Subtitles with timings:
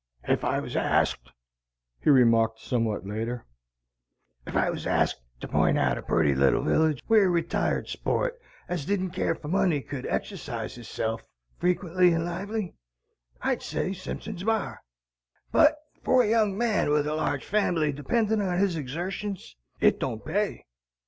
[0.23, 1.29] "Ef I was asked,"
[1.99, 3.45] he remarked somewhat later,
[4.47, 8.41] "ef I was asked to pint out a purty little village where a retired sport
[8.67, 11.21] as didn't care for money could exercise hisself,
[11.59, 12.73] frequent and lively,
[13.43, 14.81] I'd say Simpson's Bar;
[15.51, 20.25] but for a young man with a large family depending on his exertions, it don't
[20.25, 20.65] pay."